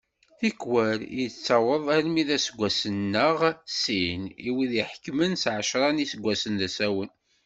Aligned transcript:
Tikwal 0.39 0.99
yettaweḍ 1.19 1.85
almi 1.95 2.23
d 2.27 2.29
aseggas 2.37 2.79
neɣ 3.11 3.37
sin 3.81 4.21
i 4.47 4.49
wid 4.55 4.71
iḥekmen 4.81 5.31
s 5.41 5.43
ɛecra 5.55 5.89
n 5.91 6.01
yiseggasen 6.01 6.53
d 6.59 6.61
asawen. 6.67 7.11